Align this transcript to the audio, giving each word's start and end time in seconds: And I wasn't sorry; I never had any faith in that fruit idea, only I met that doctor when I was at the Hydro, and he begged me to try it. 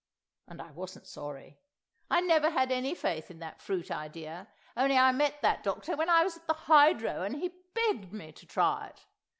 And 0.47 0.63
I 0.63 0.71
wasn't 0.71 1.05
sorry; 1.05 1.59
I 2.09 2.21
never 2.21 2.49
had 2.49 2.71
any 2.71 2.95
faith 2.95 3.29
in 3.29 3.37
that 3.37 3.61
fruit 3.61 3.91
idea, 3.91 4.47
only 4.75 4.97
I 4.97 5.11
met 5.11 5.43
that 5.43 5.61
doctor 5.61 5.95
when 5.95 6.09
I 6.09 6.23
was 6.23 6.37
at 6.37 6.47
the 6.47 6.55
Hydro, 6.55 7.21
and 7.21 7.35
he 7.35 7.51
begged 7.75 8.11
me 8.11 8.31
to 8.31 8.47
try 8.47 8.87
it. 8.87 9.05